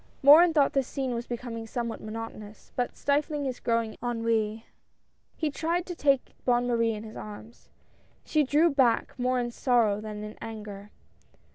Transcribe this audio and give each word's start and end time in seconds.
Morin 0.23 0.51
thought 0.51 0.73
this 0.73 0.87
scene 0.87 1.13
was 1.13 1.27
becoming 1.27 1.67
somewhat 1.67 2.01
monotonous, 2.01 2.71
but 2.75 2.97
stifling 2.97 3.45
his 3.45 3.59
growing 3.59 3.95
ennui, 4.03 4.65
he 5.37 5.51
tried 5.51 5.85
to 5.85 5.93
take 5.93 6.33
Bonne 6.43 6.65
Marie 6.65 6.93
in 6.95 7.03
his 7.03 7.15
arms. 7.15 7.69
She 8.25 8.41
drew 8.43 8.71
back, 8.71 9.13
more 9.19 9.39
in 9.39 9.51
sorrow 9.51 10.01
than 10.01 10.23
in 10.23 10.39
anger. 10.41 10.89